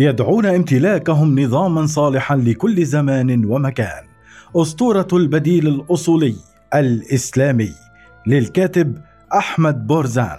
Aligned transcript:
يدعون 0.00 0.46
امتلاكهم 0.46 1.40
نظاما 1.40 1.86
صالحا 1.86 2.36
لكل 2.36 2.84
زمان 2.84 3.44
ومكان. 3.44 4.04
أسطورة 4.56 5.08
البديل 5.12 5.68
الأصولي 5.68 6.34
الإسلامي 6.74 7.72
للكاتب 8.26 8.98
أحمد 9.34 9.86
بورزان. 9.86 10.38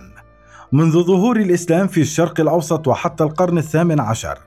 منذ 0.72 1.04
ظهور 1.04 1.38
الإسلام 1.38 1.88
في 1.88 2.02
الشرق 2.02 2.40
الأوسط 2.40 2.88
وحتى 2.88 3.24
القرن 3.24 3.58
الثامن 3.58 4.00
عشر 4.00 4.38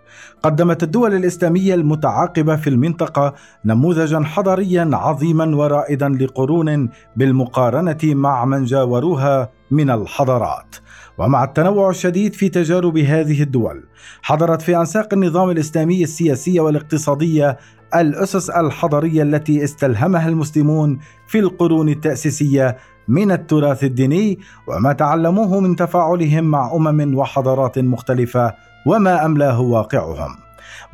قدمت 0.42 0.82
الدول 0.82 1.14
الإسلامية 1.14 1.74
المتعاقبة 1.74 2.56
في 2.56 2.70
المنطقة 2.70 3.34
نموذجا 3.64 4.20
حضاريا 4.20 4.90
عظيما 4.92 5.56
ورائدا 5.56 6.08
لقرون 6.08 6.88
بالمقارنة 7.16 7.98
مع 8.04 8.44
من 8.44 8.64
جاوروها 8.64 9.50
من 9.70 9.90
الحضارات. 9.90 10.76
ومع 11.22 11.44
التنوع 11.44 11.90
الشديد 11.90 12.34
في 12.34 12.48
تجارب 12.48 12.98
هذه 12.98 13.42
الدول 13.42 13.84
حضرت 14.22 14.62
في 14.62 14.76
أنساق 14.76 15.08
النظام 15.12 15.50
الإسلامي 15.50 16.02
السياسية 16.02 16.60
والاقتصادية 16.60 17.58
الأسس 17.94 18.50
الحضاريه 18.50 19.22
التي 19.22 19.64
استلهمها 19.64 20.28
المسلمون 20.28 20.98
في 21.26 21.38
القرون 21.38 21.88
التأسيسية 21.88 22.76
من 23.08 23.32
التراث 23.32 23.84
الديني 23.84 24.38
وما 24.66 24.92
تعلموه 24.92 25.60
من 25.60 25.76
تفاعلهم 25.76 26.44
مع 26.44 26.72
أمم 26.74 27.14
وحضارات 27.14 27.78
مختلفة 27.78 28.54
وما 28.86 29.24
أملاه 29.24 29.60
واقعهم. 29.60 30.36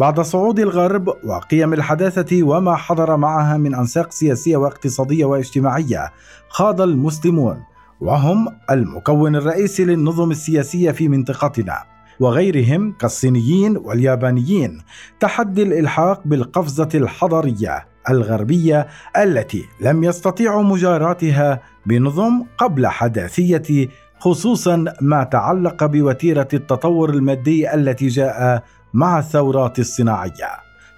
بعد 0.00 0.20
صعود 0.20 0.58
الغرب 0.58 1.08
وقيم 1.24 1.72
الحداثة 1.72 2.42
وما 2.42 2.74
حضر 2.74 3.16
معها 3.16 3.56
من 3.56 3.74
أنساق 3.74 4.10
سياسية 4.10 4.56
واقتصادية 4.56 5.24
واجتماعية 5.24 6.12
خاض 6.48 6.80
المسلمون 6.80 7.62
وهم 8.00 8.48
المكون 8.70 9.36
الرئيسي 9.36 9.84
للنظم 9.84 10.30
السياسية 10.30 10.90
في 10.90 11.08
منطقتنا 11.08 11.84
وغيرهم 12.20 12.92
كالصينيين 12.92 13.76
واليابانيين 13.76 14.80
تحدي 15.20 15.62
الإلحاق 15.62 16.22
بالقفزة 16.24 16.88
الحضارية 16.94 17.86
الغربية 18.10 18.86
التي 19.16 19.64
لم 19.80 20.04
يستطيعوا 20.04 20.62
مجاراتها 20.62 21.60
بنظم 21.86 22.44
قبل 22.58 22.86
حداثية 22.86 23.88
خصوصا 24.18 24.84
ما 25.00 25.24
تعلق 25.24 25.84
بوتيرة 25.84 26.48
التطور 26.54 27.10
المادي 27.10 27.74
التي 27.74 28.08
جاء 28.08 28.62
مع 28.94 29.18
الثورات 29.18 29.78
الصناعية. 29.78 30.50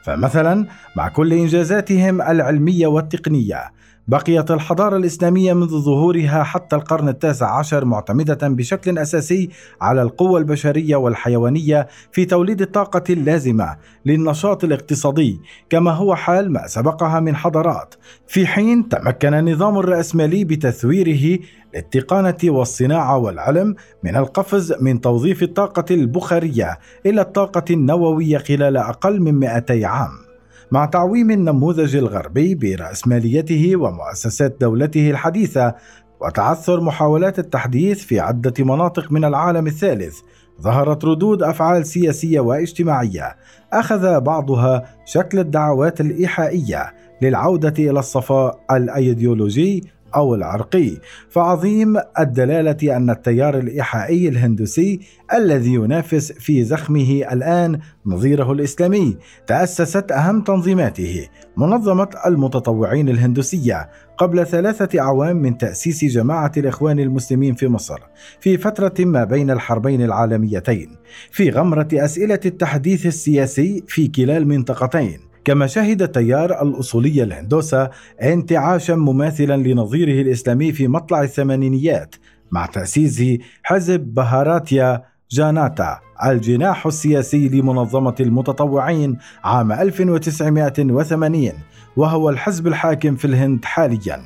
فمثلا 0.04 0.66
مع 0.96 1.08
كل 1.08 1.32
إنجازاتهم 1.32 2.22
العلمية 2.22 2.86
والتقنية 2.86 3.72
بقيت 4.10 4.50
الحضارة 4.50 4.96
الإسلامية 4.96 5.52
منذ 5.52 5.78
ظهورها 5.78 6.42
حتى 6.42 6.76
القرن 6.76 7.08
التاسع 7.08 7.58
عشر 7.58 7.84
معتمدة 7.84 8.48
بشكل 8.48 8.98
أساسي 8.98 9.50
على 9.80 10.02
القوة 10.02 10.38
البشرية 10.38 10.96
والحيوانية 10.96 11.88
في 12.12 12.24
توليد 12.24 12.60
الطاقة 12.62 13.02
اللازمة 13.10 13.76
للنشاط 14.06 14.64
الاقتصادي 14.64 15.40
كما 15.70 15.90
هو 15.90 16.14
حال 16.14 16.52
ما 16.52 16.66
سبقها 16.66 17.20
من 17.20 17.36
حضارات. 17.36 17.94
في 18.26 18.46
حين 18.46 18.88
تمكن 18.88 19.34
النظام 19.34 19.78
الرأسمالي 19.78 20.44
بتثويره 20.44 21.38
للتقانة 21.74 22.38
والصناعة 22.44 23.18
والعلم 23.18 23.74
من 24.04 24.16
القفز 24.16 24.72
من 24.80 25.00
توظيف 25.00 25.42
الطاقة 25.42 25.94
البخارية 25.94 26.78
إلى 27.06 27.20
الطاقة 27.20 27.64
النووية 27.70 28.38
خلال 28.38 28.76
أقل 28.76 29.20
من 29.20 29.34
200 29.34 29.86
عام. 29.86 30.29
مع 30.72 30.84
تعويم 30.84 31.30
النموذج 31.30 31.96
الغربي 31.96 32.54
برأسماليته 32.54 33.76
ومؤسسات 33.76 34.56
دولته 34.60 35.10
الحديثة 35.10 35.74
وتعثر 36.20 36.80
محاولات 36.80 37.38
التحديث 37.38 38.04
في 38.04 38.20
عدة 38.20 38.64
مناطق 38.64 39.12
من 39.12 39.24
العالم 39.24 39.66
الثالث 39.66 40.18
ظهرت 40.60 41.04
ردود 41.04 41.42
أفعال 41.42 41.86
سياسية 41.86 42.40
واجتماعية 42.40 43.36
أخذ 43.72 44.20
بعضها 44.20 44.84
شكل 45.04 45.38
الدعوات 45.38 46.00
الإيحائية 46.00 46.94
للعودة 47.22 47.74
إلى 47.78 47.98
الصفاء 47.98 48.60
الأيديولوجي 48.70 49.84
أو 50.14 50.34
العرقي. 50.34 50.96
فعظيم 51.28 51.96
الدلالة 52.18 52.96
أن 52.96 53.10
التيار 53.10 53.58
الإيحائي 53.58 54.28
الهندوسي 54.28 55.00
الذي 55.34 55.74
ينافس 55.74 56.32
في 56.32 56.64
زخمه 56.64 57.22
الآن 57.32 57.80
نظيره 58.06 58.52
الإسلامي 58.52 59.16
تأسست 59.46 60.12
أهم 60.12 60.40
تنظيماته 60.40 61.28
منظمة 61.56 62.08
المتطوعين 62.26 63.08
الهندوسية 63.08 63.90
قبل 64.18 64.46
ثلاثة 64.46 65.00
أعوام 65.00 65.36
من 65.36 65.58
تأسيس 65.58 66.04
جماعة 66.04 66.52
الإخوان 66.56 66.98
المسلمين 66.98 67.54
في 67.54 67.68
مصر 67.68 67.98
في 68.40 68.58
فترة 68.58 68.94
ما 69.04 69.24
بين 69.24 69.50
الحربين 69.50 70.02
العالميتين 70.02 70.96
في 71.30 71.50
غمرة 71.50 71.88
أسئلة 71.92 72.40
التحديث 72.46 73.06
السياسي 73.06 73.84
في 73.86 74.08
كلا 74.08 74.36
المنطقتين. 74.36 75.29
كما 75.44 75.66
شهد 75.66 76.02
التيار 76.02 76.62
الأصولي 76.62 77.22
الهندوسا 77.22 77.90
انتعاشا 78.22 78.92
مماثلا 78.92 79.56
لنظيره 79.56 80.22
الإسلامي 80.22 80.72
في 80.72 80.88
مطلع 80.88 81.22
الثمانينيات 81.22 82.14
مع 82.52 82.66
تأسيس 82.66 83.22
حزب 83.62 84.00
بهاراتيا 84.00 85.04
جاناتا. 85.30 86.09
الجناح 86.24 86.86
السياسي 86.86 87.48
لمنظمة 87.48 88.14
المتطوعين 88.20 89.18
عام 89.44 89.72
1980 89.72 91.52
وهو 91.96 92.30
الحزب 92.30 92.66
الحاكم 92.66 93.16
في 93.16 93.24
الهند 93.24 93.64
حاليا. 93.64 94.22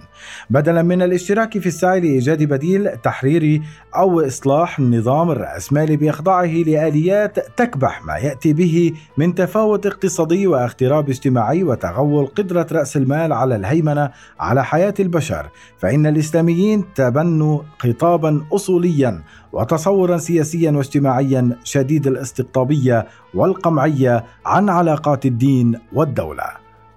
بدلا 0.51 0.83
من 0.83 1.03
الاشتراك 1.03 1.59
في 1.59 1.67
السعي 1.67 2.01
لإيجاد 2.01 2.43
بديل 2.43 2.97
تحريري 2.97 3.63
أو 3.97 4.21
إصلاح 4.21 4.79
النظام 4.79 5.31
الراسمالي 5.31 5.97
بإخضاعه 5.97 6.47
لآليات 6.47 7.59
تكبح 7.59 8.05
ما 8.05 8.17
يأتي 8.17 8.53
به 8.53 8.93
من 9.17 9.35
تفاوت 9.35 9.87
اقتصادي 9.87 10.47
واغتراب 10.47 11.09
اجتماعي 11.09 11.65
وتغول 11.65 12.27
قدرة 12.27 12.67
رأس 12.73 12.97
المال 12.97 13.33
على 13.33 13.57
الهيمنة 13.57 14.11
على 14.41 14.65
حياة 14.65 14.95
البشر. 15.01 15.49
فإن 15.79 16.07
الإسلاميين 16.07 16.85
تبنوا 16.95 17.61
خطابا 17.79 18.45
اصوليا 18.53 19.23
وتصورا 19.53 20.17
سياسيا 20.17 20.71
واجتماعيا 20.71 21.57
شديد 21.85 22.07
الاستقطابية 22.07 23.07
والقمعية 23.35 24.25
عن 24.47 24.69
علاقات 24.69 25.27
الدين 25.27 25.79
والدولة. 25.93 26.45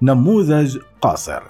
نموذج 0.01 0.77
قاصر. 1.01 1.41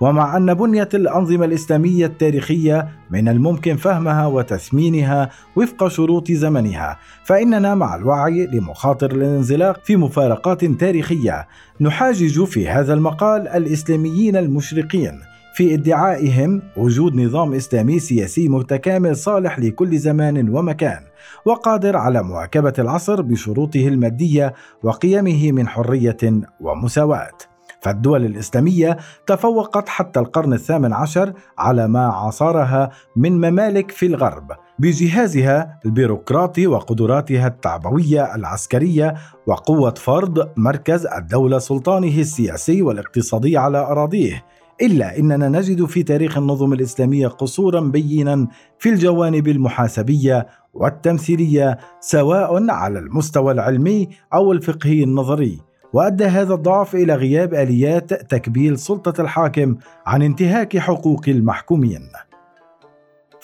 ومع 0.00 0.36
أن 0.36 0.54
بنيه 0.54 0.88
الأنظمة 0.94 1.44
الإسلامية 1.44 2.06
التاريخية 2.06 2.88
من 3.10 3.28
الممكن 3.28 3.76
فهمها 3.76 4.26
وتثمينها 4.26 5.30
وفق 5.56 5.88
شروط 5.88 6.32
زمنها 6.32 6.98
فإننا 7.24 7.74
مع 7.74 7.94
الوعي 7.94 8.46
لمخاطر 8.46 9.10
الانزلاق 9.10 9.84
في 9.84 9.96
مفارقات 9.96 10.64
تاريخية 10.64 11.46
نحاجج 11.80 12.44
في 12.44 12.68
هذا 12.68 12.94
المقال 12.94 13.48
الإسلاميين 13.48 14.36
المشرقين 14.36 15.20
في 15.56 15.74
ادعائهم 15.74 16.62
وجود 16.76 17.14
نظام 17.14 17.54
إسلامي 17.54 17.98
سياسي 17.98 18.48
متكامل 18.48 19.16
صالح 19.16 19.58
لكل 19.58 19.98
زمان 19.98 20.48
ومكان 20.48 21.02
وقادر 21.44 21.96
على 21.96 22.22
مواكبة 22.22 22.72
العصر 22.78 23.22
بشروطه 23.22 23.88
المادية 23.88 24.54
وقيمه 24.82 25.52
من 25.52 25.68
حرية 25.68 26.16
ومساواة. 26.60 27.38
فالدول 27.80 28.24
الإسلامية 28.24 28.96
تفوقت 29.26 29.88
حتى 29.88 30.20
القرن 30.20 30.52
الثامن 30.52 30.92
عشر 30.92 31.32
على 31.58 31.88
ما 31.88 32.06
عاصرها 32.06 32.90
من 33.16 33.32
ممالك 33.32 33.90
في 33.90 34.06
الغرب 34.06 34.52
بجهازها 34.78 35.80
البيروقراطي 35.86 36.66
وقدراتها 36.66 37.46
التعبوية 37.46 38.34
العسكرية 38.34 39.14
وقوة 39.46 39.94
فرض 39.94 40.48
مركز 40.56 41.06
الدولة 41.06 41.58
سلطانه 41.58 42.20
السياسي 42.20 42.82
والاقتصادي 42.82 43.56
على 43.56 43.78
أراضيه. 43.78 44.44
إلا 44.82 45.18
أننا 45.18 45.48
نجد 45.48 45.84
في 45.84 46.02
تاريخ 46.02 46.38
النظم 46.38 46.72
الإسلامية 46.72 47.28
قصورا 47.28 47.80
بينا 47.80 48.46
في 48.78 48.88
الجوانب 48.88 49.48
المحاسبية 49.48 50.46
والتمثيلية 50.74 51.78
سواء 52.00 52.70
على 52.70 52.98
المستوى 52.98 53.52
العلمي 53.52 54.08
أو 54.34 54.52
الفقهي 54.52 55.02
النظري. 55.02 55.60
وأدى 55.92 56.24
هذا 56.24 56.54
الضعف 56.54 56.94
إلى 56.94 57.14
غياب 57.14 57.54
آليات 57.54 58.30
تكبيل 58.30 58.78
سلطة 58.78 59.20
الحاكم 59.20 59.76
عن 60.06 60.22
انتهاك 60.22 60.78
حقوق 60.78 61.22
المحكومين. 61.28 62.02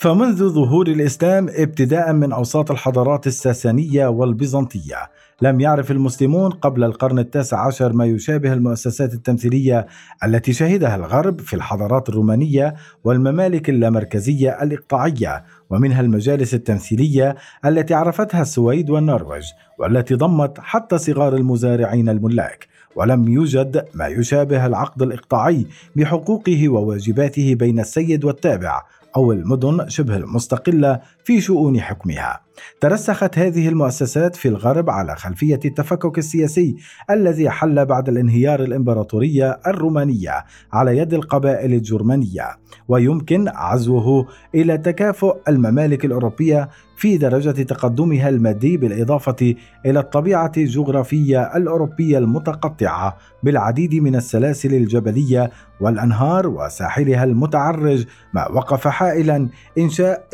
فمنذ 0.03 0.49
ظهور 0.49 0.87
الإسلام 0.87 1.49
ابتداء 1.49 2.13
من 2.13 2.31
أوساط 2.31 2.71
الحضارات 2.71 3.27
الساسانية 3.27 4.07
والبيزنطية 4.07 4.95
لم 5.41 5.59
يعرف 5.59 5.91
المسلمون 5.91 6.51
قبل 6.51 6.83
القرن 6.83 7.19
التاسع 7.19 7.67
عشر 7.67 7.93
ما 7.93 8.05
يشابه 8.05 8.53
المؤسسات 8.53 9.13
التمثيلية 9.13 9.87
التي 10.23 10.53
شهدها 10.53 10.95
الغرب 10.95 11.41
في 11.41 11.55
الحضارات 11.55 12.09
الرومانية 12.09 12.75
والممالك 13.03 13.69
اللامركزية 13.69 14.63
الإقطاعية 14.63 15.43
ومنها 15.69 16.01
المجالس 16.01 16.53
التمثيلية 16.53 17.35
التي 17.65 17.93
عرفتها 17.93 18.41
السويد 18.41 18.89
والنرويج 18.89 19.45
والتي 19.79 20.15
ضمت 20.15 20.59
حتى 20.59 20.97
صغار 20.97 21.35
المزارعين 21.35 22.09
الملاك 22.09 22.67
ولم 22.95 23.27
يوجد 23.27 23.85
ما 23.93 24.07
يشابه 24.07 24.65
العقد 24.65 25.01
الإقطاعي 25.01 25.67
بحقوقه 25.95 26.69
وواجباته 26.69 27.55
بين 27.55 27.79
السيد 27.79 28.25
والتابع 28.25 28.81
أو 29.15 29.31
المدن 29.31 29.89
شبه 29.89 30.17
المستقلة 30.17 30.99
في 31.23 31.41
شؤون 31.41 31.81
حكمها. 31.81 32.43
ترسخت 32.81 33.37
هذه 33.37 33.69
المؤسسات 33.69 34.35
في 34.35 34.47
الغرب 34.47 34.89
على 34.89 35.15
خلفية 35.15 35.59
التفكك 35.65 36.17
السياسي 36.17 36.75
الذي 37.09 37.49
حل 37.49 37.85
بعد 37.85 38.09
الانهيار 38.09 38.63
الإمبراطورية 38.63 39.59
الرومانية 39.67 40.45
على 40.73 40.97
يد 40.97 41.13
القبائل 41.13 41.73
الجرمانية. 41.73 42.49
ويمكن 42.87 43.47
عزوه 43.47 44.27
إلى 44.55 44.77
تكافؤ 44.77 45.37
الممالك 45.47 46.05
الأوروبية 46.05 46.69
في 46.97 47.17
درجة 47.17 47.63
تقدمها 47.63 48.29
المادي 48.29 48.77
بالإضافة 48.77 49.55
إلى 49.85 49.99
الطبيعة 49.99 50.51
الجغرافية 50.57 51.57
الأوروبية 51.57 52.17
المتقطعة 52.17 53.17
بالعديد 53.43 53.95
من 53.95 54.15
السلاسل 54.15 54.73
الجبلية 54.73 55.51
والأنهار 55.81 56.47
وساحلها 56.47 57.23
المتعرج 57.23 58.05
ما 58.33 58.47
وقف 58.47 58.87
حائلا 58.87 59.49
إنشاء 59.77 60.27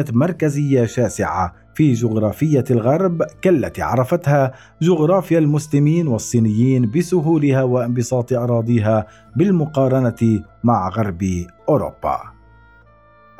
امبراطوريات 0.00 0.14
مركزيه 0.14 0.86
شاسعة 0.86 1.54
في 1.74 1.92
جغرافية 1.92 2.64
الغرب 2.70 3.22
كالتي 3.42 3.82
عرفتها 3.82 4.52
جغرافيا 4.82 5.38
المسلمين 5.38 6.08
والصينيين 6.08 6.90
بسهولها 6.90 7.62
وانبساط 7.62 8.32
أراضيها 8.32 9.06
بالمقارنة 9.36 10.42
مع 10.64 10.88
غرب 10.88 11.22
أوروبا. 11.68 12.20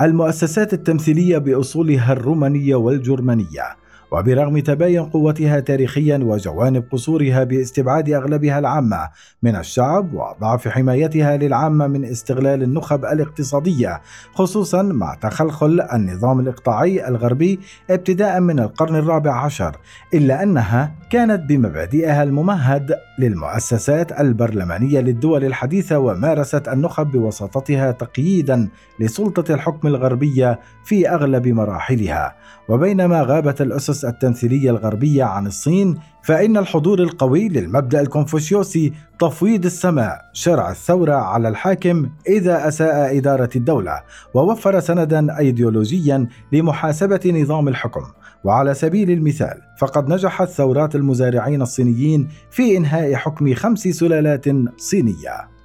المؤسسات 0.00 0.72
التمثيلية 0.72 1.38
بأصولها 1.38 2.12
الرومانية 2.12 2.74
والجرمانية 2.74 3.79
وبرغم 4.10 4.58
تباين 4.58 5.04
قوتها 5.04 5.60
تاريخيا 5.60 6.18
وجوانب 6.22 6.84
قصورها 6.92 7.44
باستبعاد 7.44 8.10
أغلبها 8.10 8.58
العامة 8.58 9.08
من 9.42 9.56
الشعب 9.56 10.14
وضعف 10.14 10.68
حمايتها 10.68 11.36
للعامة 11.36 11.86
من 11.86 12.04
استغلال 12.04 12.62
النخب 12.62 13.04
الاقتصادية 13.04 14.00
خصوصا 14.34 14.82
مع 14.82 15.14
تخلخل 15.14 15.80
النظام 15.92 16.40
الإقطاعي 16.40 17.08
الغربي 17.08 17.60
ابتداء 17.90 18.40
من 18.40 18.60
القرن 18.60 18.96
الرابع 18.96 19.44
عشر 19.44 19.76
إلا 20.14 20.42
أنها 20.42 20.94
كانت 21.10 21.48
بمبادئها 21.48 22.22
الممهد 22.22 22.94
للمؤسسات 23.18 24.20
البرلمانية 24.20 25.00
للدول 25.00 25.44
الحديثة 25.44 25.98
ومارست 25.98 26.68
النخب 26.68 27.10
بوساطتها 27.10 27.90
تقييدا 27.90 28.68
لسلطة 29.00 29.54
الحكم 29.54 29.88
الغربية 29.88 30.60
في 30.84 31.08
أغلب 31.08 31.48
مراحلها. 31.48 32.36
وبينما 32.68 33.22
غابت 33.22 33.60
الأسس 33.60 33.99
التمثيلية 34.04 34.70
الغربية 34.70 35.24
عن 35.24 35.46
الصين 35.46 35.98
فإن 36.22 36.56
الحضور 36.56 36.98
القوي 36.98 37.48
للمبدأ 37.48 38.00
الكونفوشيوسي 38.00 38.92
تفويض 39.18 39.64
السماء 39.64 40.30
شرع 40.32 40.70
الثورة 40.70 41.14
على 41.14 41.48
الحاكم 41.48 42.10
إذا 42.28 42.68
أساء 42.68 43.18
إدارة 43.18 43.50
الدولة 43.56 44.02
ووفر 44.34 44.80
سندا 44.80 45.38
ايديولوجيا 45.38 46.26
لمحاسبة 46.52 47.20
نظام 47.42 47.68
الحكم. 47.68 48.02
وعلى 48.44 48.74
سبيل 48.74 49.10
المثال 49.10 49.60
فقد 49.78 50.08
نجحت 50.08 50.48
ثورات 50.48 50.94
المزارعين 50.94 51.62
الصينيين 51.62 52.28
في 52.50 52.76
إنهاء 52.76 53.14
حكم 53.14 53.54
خمس 53.54 53.78
سلالات 53.78 54.44
صينية. 54.76 55.59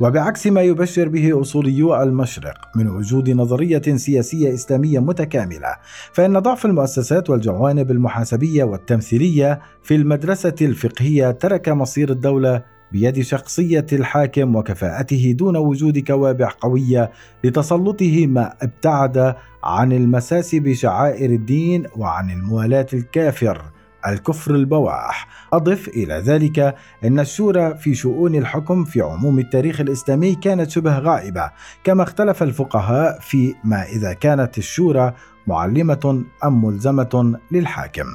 وبعكس 0.00 0.46
ما 0.46 0.62
يبشر 0.62 1.08
به 1.08 1.40
اصوليو 1.40 2.02
المشرق 2.02 2.56
من 2.76 2.88
وجود 2.88 3.30
نظرية 3.30 3.82
سياسية 3.96 4.54
إسلامية 4.54 4.98
متكاملة 4.98 5.76
فإن 6.12 6.38
ضعف 6.38 6.66
المؤسسات 6.66 7.30
والجوانب 7.30 7.90
المحاسبية 7.90 8.64
والتمثيلية 8.64 9.60
في 9.82 9.94
المدرسة 9.94 10.54
الفقهية 10.60 11.30
ترك 11.30 11.68
مصير 11.68 12.10
الدولة 12.10 12.62
بيد 12.92 13.20
شخصية 13.20 13.86
الحاكم 13.92 14.56
وكفاءته 14.56 15.34
دون 15.38 15.56
وجود 15.56 15.98
كوابع 15.98 16.48
قوية 16.60 17.10
لتسلطه 17.44 18.26
ما 18.26 18.52
ابتعد 18.62 19.34
عن 19.64 19.92
المساس 19.92 20.54
بشعائر 20.54 21.30
الدين 21.30 21.86
وعن 21.96 22.30
الموالاة 22.30 22.86
الكافر. 22.92 23.62
الكفر 24.06 24.54
البواح. 24.54 25.28
أضف 25.52 25.88
إلى 25.88 26.14
ذلك 26.14 26.74
أن 27.04 27.20
الشورى 27.20 27.74
في 27.74 27.94
شؤون 27.94 28.34
الحكم 28.34 28.84
في 28.84 29.00
عموم 29.00 29.38
التاريخ 29.38 29.80
الإسلامي 29.80 30.34
كانت 30.34 30.70
شبه 30.70 30.98
غائبة 30.98 31.50
كما 31.84 32.02
اختلف 32.02 32.42
الفقهاء 32.42 33.18
في 33.20 33.54
ما 33.64 33.82
إذا 33.82 34.12
كانت 34.12 34.58
الشورى 34.58 35.12
معلمة 35.46 36.24
أم 36.44 36.64
ملزمة 36.64 37.38
للحاكم. 37.52 38.06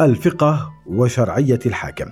الفقه 0.00 0.72
وشرعية 0.86 1.58
الحاكم. 1.66 2.06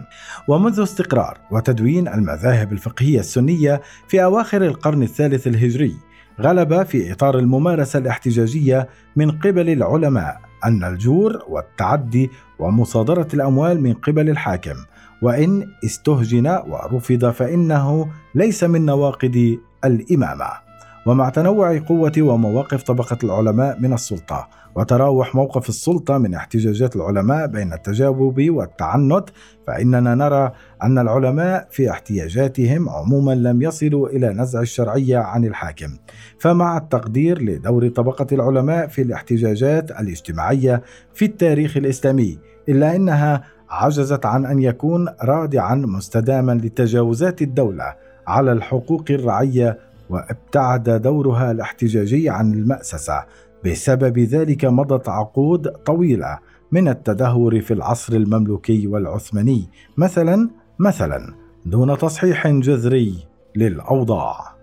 ومنذ 0.48 0.80
استقرار 0.82 1.38
وتدوين 1.50 2.08
المذاهب 2.08 2.72
الفقهية 2.72 3.20
السنية 3.20 3.80
في 4.08 4.24
أواخر 4.24 4.64
القرن 4.64 5.02
الثالث 5.02 5.46
الهجري 5.46 5.96
غلب 6.40 6.82
في 6.82 7.12
إطار 7.12 7.38
الممارسة 7.38 7.98
الاحتجاجية 7.98 8.88
من 9.16 9.30
قبل 9.30 9.70
العلماء. 9.70 10.49
أن 10.64 10.84
الجور 10.84 11.42
والتعدي 11.48 12.30
ومصادرة 12.58 13.28
الأموال 13.34 13.80
من 13.80 13.94
قبل 13.94 14.30
الحاكم 14.30 14.76
وإن 15.22 15.66
استهجن 15.84 16.46
ورفض 16.46 17.30
فإنه 17.30 18.08
ليس 18.34 18.64
من 18.64 18.86
نواقض 18.86 19.58
الإمامة. 19.84 20.69
ومع 21.06 21.28
تنوع 21.28 21.78
قوة 21.78 22.12
ومواقف 22.18 22.82
طبقة 22.82 23.18
العلماء 23.24 23.80
من 23.80 23.92
السلطة 23.92 24.48
وتراوح 24.74 25.34
موقف 25.34 25.68
السلطة 25.68 26.18
من 26.18 26.34
احتجاجات 26.34 26.96
العلماء 26.96 27.46
بين 27.46 27.72
التجاوب 27.72 28.40
والتعنت 28.40 29.24
فإننا 29.66 30.14
نرى 30.14 30.52
أن 30.82 30.98
العلماء 30.98 31.68
في 31.70 31.90
احتياجاتهم 31.90 32.88
عموما 32.88 33.32
لم 33.32 33.62
يصلوا 33.62 34.08
إلى 34.08 34.28
نزع 34.28 34.60
الشرعية 34.60 35.18
عن 35.18 35.44
الحاكم. 35.44 35.96
فمع 36.38 36.76
التقدير 36.76 37.42
لدور 37.42 37.88
طبقة 37.88 38.26
العلماء 38.32 38.86
في 38.86 39.02
الاحتجاجات 39.02 39.90
الاجتماعية 39.90 40.82
في 41.14 41.24
التاريخ 41.24 41.76
الإسلامي 41.76 42.38
إلا 42.68 42.96
أنها 42.96 43.42
عجزت 43.70 44.26
عن 44.26 44.46
أن 44.46 44.58
يكون 44.62 45.08
رادعا 45.22 45.74
مستداما 45.74 46.52
لتجاوزات 46.52 47.42
الدولة 47.42 47.94
على 48.26 48.52
الحقوق 48.52 49.04
الرعية 49.10 49.89
وابتعد 50.10 51.02
دورها 51.02 51.50
الاحتجاجي 51.50 52.30
عن 52.30 52.54
المأسسة 52.54 53.24
بسبب 53.64 54.18
ذلك 54.18 54.64
مضت 54.64 55.08
عقود 55.08 55.68
طويلة 55.68 56.38
من 56.72 56.88
التدهور 56.88 57.60
في 57.60 57.74
العصر 57.74 58.12
المملوكي 58.12 58.86
والعثماني 58.86 59.68
مثلا 59.96 60.50
مثلا 60.78 61.34
دون 61.66 61.98
تصحيح 61.98 62.48
جذري 62.48 63.14
للأوضاع. 63.56 64.59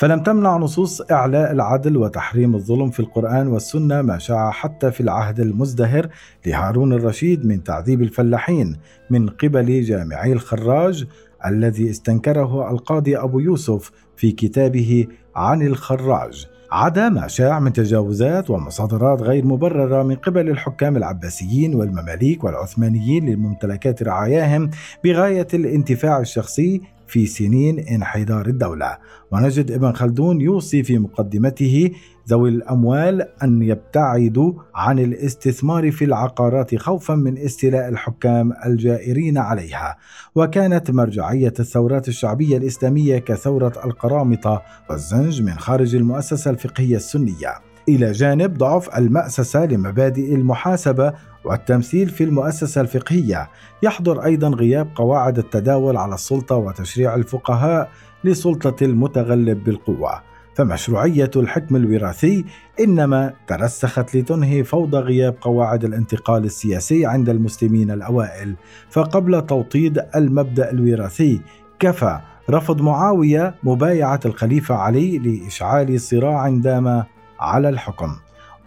فلم 0.00 0.22
تمنع 0.22 0.56
نصوص 0.56 1.02
إعلاء 1.10 1.52
العدل 1.52 1.96
وتحريم 1.96 2.54
الظلم 2.54 2.90
في 2.90 3.00
القرآن 3.00 3.46
والسنة 3.46 4.02
ما 4.02 4.18
شاع 4.18 4.50
حتى 4.50 4.90
في 4.90 5.00
العهد 5.00 5.40
المزدهر 5.40 6.08
لهارون 6.46 6.92
الرشيد 6.92 7.46
من 7.46 7.64
تعذيب 7.64 8.02
الفلاحين 8.02 8.76
من 9.10 9.28
قبل 9.28 9.82
جامعي 9.82 10.32
الخراج 10.32 11.06
الذي 11.46 11.90
استنكره 11.90 12.70
القاضي 12.70 13.18
أبو 13.18 13.38
يوسف 13.38 13.90
في 14.16 14.32
كتابه 14.32 15.06
عن 15.36 15.62
الخراج. 15.62 16.46
عدا 16.72 17.08
ما 17.08 17.28
شاع 17.28 17.60
من 17.60 17.72
تجاوزات 17.72 18.50
ومصادرات 18.50 19.22
غير 19.22 19.44
مبررة 19.44 20.02
من 20.02 20.14
قبل 20.14 20.48
الحكام 20.48 20.96
العباسيين 20.96 21.74
والمماليك 21.74 22.44
والعثمانيين 22.44 23.26
للممتلكات 23.26 24.02
رعاياهم 24.02 24.70
بغاية 25.04 25.48
الانتفاع 25.54 26.20
الشخصي 26.20 26.80
في 27.10 27.26
سنين 27.26 27.78
انحدار 27.78 28.46
الدولة. 28.46 28.98
ونجد 29.32 29.70
ابن 29.70 29.92
خلدون 29.92 30.40
يوصي 30.40 30.82
في 30.82 30.98
مقدمته 30.98 31.90
ذوي 32.28 32.48
الأموال 32.48 33.28
أن 33.42 33.62
يبتعدوا 33.62 34.52
عن 34.74 34.98
الاستثمار 34.98 35.90
في 35.90 36.04
العقارات 36.04 36.74
خوفا 36.74 37.14
من 37.14 37.38
استيلاء 37.38 37.88
الحكام 37.88 38.52
الجائرين 38.66 39.38
عليها. 39.38 39.96
وكانت 40.34 40.90
مرجعية 40.90 41.54
الثورات 41.60 42.08
الشعبية 42.08 42.56
الإسلامية 42.56 43.18
كثورة 43.18 43.72
القرامطة 43.84 44.62
والزنج 44.90 45.42
من 45.42 45.58
خارج 45.58 45.94
المؤسسة 45.94 46.50
الفقهية 46.50 46.96
السنية. 46.96 47.69
إلى 47.88 48.12
جانب 48.12 48.58
ضعف 48.58 48.98
المأسسة 48.98 49.64
لمبادئ 49.64 50.34
المحاسبة 50.34 51.12
والتمثيل 51.44 52.08
في 52.08 52.24
المؤسسة 52.24 52.80
الفقهية. 52.80 53.48
يحضر 53.82 54.24
أيضا 54.24 54.48
غياب 54.48 54.88
قواعد 54.94 55.38
التداول 55.38 55.96
على 55.96 56.14
السلطة 56.14 56.56
وتشريع 56.56 57.14
الفقهاء 57.14 57.90
لسلطة 58.24 58.84
المتغلب 58.84 59.64
بالقوة. 59.64 60.22
فمشروعية 60.54 61.30
الحكم 61.36 61.76
الوراثي 61.76 62.44
إنما 62.80 63.32
ترسخت 63.46 64.16
لتنهي 64.16 64.64
فوضى 64.64 64.98
غياب 64.98 65.34
قواعد 65.40 65.84
الانتقال 65.84 66.44
السياسي 66.44 67.06
عند 67.06 67.28
المسلمين 67.28 67.90
الأوائل. 67.90 68.54
فقبل 68.90 69.46
توطيد 69.46 70.02
المبدأ 70.16 70.70
الوراثي 70.70 71.40
كفى 71.78 72.20
رفض 72.50 72.82
معاوية 72.82 73.54
مبايعة 73.62 74.20
الخليفة 74.24 74.74
علي 74.74 75.18
لإشعال 75.18 76.00
صراع 76.00 76.48
دام 76.48 77.04
على 77.40 77.68
الحكم. 77.68 78.16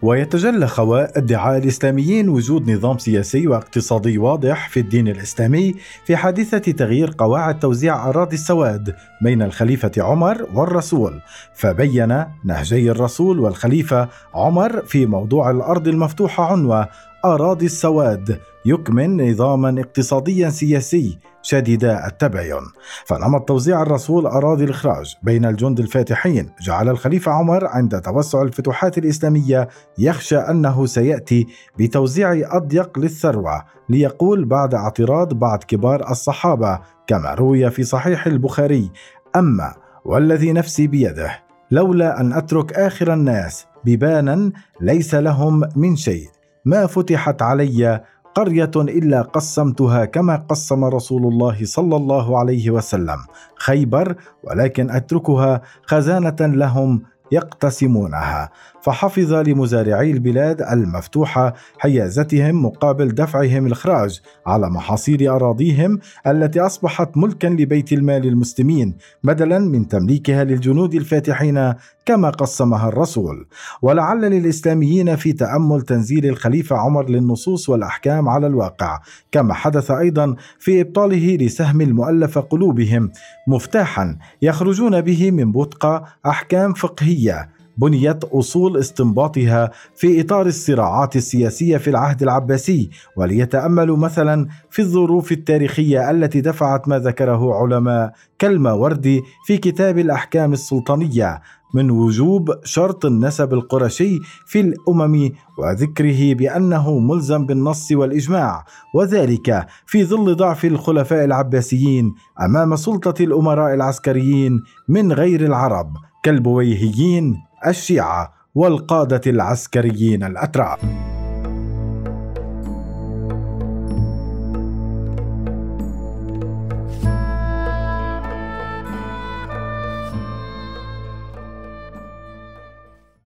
ويتجلى 0.04 0.66
خواء 0.66 1.18
ادعاء 1.18 1.58
الإسلاميين 1.58 2.28
وجود 2.28 2.70
نظام 2.70 2.98
سياسي 2.98 3.46
واقتصادي 3.48 4.18
واضح 4.18 4.68
في 4.68 4.80
الدين 4.80 5.08
الإسلامي 5.08 5.74
في 6.04 6.16
حادثة 6.16 6.72
تغيير 6.72 7.14
قواعد 7.18 7.58
توزيع 7.58 8.08
أراضي 8.08 8.34
السواد 8.34 8.94
بين 9.22 9.42
الخليفة 9.42 9.92
عمر 9.98 10.46
والرسول 10.54 11.20
فبين 11.54 12.24
نهجي 12.44 12.90
الرسول 12.90 13.40
والخليفة 13.40 14.08
عمر 14.34 14.82
في 14.82 15.06
موضوع 15.06 15.50
الأرض 15.50 15.88
المفتوحة 15.88 16.52
عنوة 16.52 16.88
أراضي 17.24 17.66
السواد 17.66 18.40
يكمن 18.66 19.30
نظاما 19.30 19.80
اقتصاديا 19.80 20.50
سياسي 20.50 21.18
شديد 21.44 21.84
التباين. 21.84 22.62
فنمط 23.06 23.48
توزيع 23.48 23.82
الرسول 23.82 24.26
أراضي 24.26 24.64
الإخراج 24.64 25.14
بين 25.22 25.44
الجند 25.44 25.80
الفاتحين 25.80 26.50
جعل 26.62 26.88
الخليفة 26.88 27.32
عمر 27.32 27.66
عند 27.66 28.00
توسع 28.00 28.42
الفتوحات 28.42 28.98
الإسلامية 28.98 29.68
يخشى 29.98 30.36
أنه 30.36 30.86
سيأتي 30.86 31.46
بتوزيع 31.78 32.56
أضيق 32.56 32.98
للثروة 32.98 33.64
ليقول 33.88 34.44
بعد 34.44 34.74
اعتراض 34.74 35.34
بعض 35.34 35.64
كبار 35.64 36.10
الصحابة 36.10 36.78
كما 37.06 37.34
روي 37.34 37.70
في 37.70 37.82
صحيح 37.82 38.26
البخاري 38.26 38.90
أما 39.36 39.74
والذي 40.04 40.52
نفسي 40.52 40.86
بيده 40.86 41.42
لولا 41.70 42.20
أن 42.20 42.32
أترك 42.32 42.72
آخر 42.72 43.12
الناس 43.12 43.66
ببانا 43.84 44.52
ليس 44.80 45.14
لهم 45.14 45.62
من 45.76 45.96
شيء. 45.96 46.28
ما 46.64 46.86
فتحت 46.86 47.42
علي 47.42 48.00
قرية 48.34 48.70
إلا 48.76 49.22
قسمتها 49.22 50.04
كما 50.04 50.36
قسم 50.36 50.84
رسول 50.84 51.32
الله 51.32 51.64
صلى 51.64 51.96
الله 51.96 52.38
عليه 52.38 52.70
وسلم. 52.70 53.18
خيبر 53.58 54.16
ولكن 54.44 54.90
أتركها 54.90 55.62
خزانة 55.86 56.36
لهم 56.40 57.02
يقتسمونها. 57.32 58.50
فحفظ 58.84 59.32
لمزارعي 59.32 60.10
البلاد 60.10 60.62
المفتوحه 60.62 61.54
حيازتهم 61.78 62.64
مقابل 62.64 63.08
دفعهم 63.08 63.66
الإخراج 63.66 64.20
على 64.46 64.70
محاصيل 64.70 65.28
أراضيهم 65.28 65.98
التي 66.26 66.60
أصبحت 66.60 67.16
ملكا 67.16 67.46
لبيت 67.46 67.92
المال 67.92 68.26
المسلمين 68.26 68.96
بدلا 69.22 69.58
من 69.58 69.88
تمليكها 69.88 70.44
للجنود 70.44 70.94
الفاتحين 70.94 71.74
كما 72.06 72.30
قسمها 72.30 72.88
الرسول. 72.88 73.46
ولعل 73.82 74.20
للإسلاميين 74.20 75.16
في 75.16 75.32
تأمل 75.32 75.82
تنزيل 75.82 76.26
الخليفة 76.26 76.76
عمر 76.76 77.08
للنصوص 77.08 77.68
والأحكام 77.68 78.28
على 78.28 78.46
الواقع. 78.46 79.00
كما 79.32 79.54
حدث 79.54 79.90
أيضا 79.90 80.36
في 80.58 80.80
إبطاله 80.80 81.36
لسهم 81.36 81.80
المؤلف 81.80 82.38
قلوبهم. 82.38 83.10
مفتاحا 83.48 84.18
يخرجون 84.42 85.00
به 85.00 85.30
من 85.30 85.52
بطقة 85.52 86.04
أحكام 86.26 86.72
فقهية. 86.72 87.48
بنيت 87.78 88.24
أصول 88.24 88.76
استنباطها 88.76 89.70
في 89.96 90.20
إطار 90.20 90.46
الصراعات 90.46 91.16
السياسية 91.16 91.76
في 91.76 91.90
العهد 91.90 92.22
العباسي. 92.22 92.90
وليتأملوا 93.16 93.96
مثلا 93.96 94.48
في 94.70 94.82
الظروف 94.82 95.32
التاريخية 95.32 96.10
التي 96.10 96.40
دفعت 96.40 96.88
ما 96.88 96.98
ذكره 96.98 97.54
علماء 97.54 98.12
كالماوردي 98.44 99.22
في 99.44 99.58
كتاب 99.58 99.98
الأحكام 99.98 100.52
السلطانية 100.52 101.40
من 101.74 101.90
وجوب 101.90 102.50
شرط 102.64 103.04
النسب 103.06 103.52
القرشي 103.52 104.20
في 104.46 104.60
الأمم 104.60 105.30
وذكره 105.58 106.34
بأنه 106.34 106.98
ملزم 106.98 107.46
بالنص 107.46 107.92
والإجماع 107.92 108.64
وذلك 108.94 109.66
في 109.86 110.04
ظل 110.04 110.36
ضعف 110.36 110.64
الخلفاء 110.64 111.24
العباسيين 111.24 112.14
أمام 112.40 112.76
سلطة 112.76 113.24
الأمراء 113.24 113.74
العسكريين 113.74 114.62
من 114.88 115.12
غير 115.12 115.46
العرب 115.46 115.92
كالبويهيين 116.22 117.36
الشيعة 117.66 118.32
والقادة 118.54 119.20
العسكريين 119.26 120.24
الأتراك 120.24 120.78